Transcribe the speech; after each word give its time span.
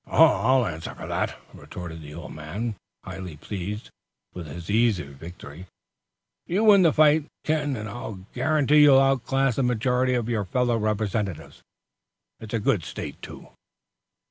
"I'll 0.07 0.65
answer 0.65 0.95
for 0.95 1.05
that," 1.05 1.39
retorted 1.53 2.01
the 2.01 2.15
old 2.15 2.33
man, 2.33 2.73
highly 3.03 3.37
pleased 3.37 3.91
with 4.33 4.47
his 4.47 4.67
easy 4.67 5.03
victory. 5.03 5.67
"You 6.47 6.63
win 6.63 6.81
the 6.81 6.91
fight, 6.91 7.25
Ken, 7.43 7.75
and 7.75 7.87
I'll 7.87 8.25
guarantee 8.33 8.81
you'll 8.81 8.99
outclass 8.99 9.57
the 9.57 9.61
majority 9.61 10.15
of 10.15 10.27
your 10.27 10.45
fellow 10.45 10.75
Representatives. 10.79 11.61
It's 12.39 12.55
a 12.55 12.59
good 12.59 12.83
state, 12.83 13.21
too." 13.21 13.49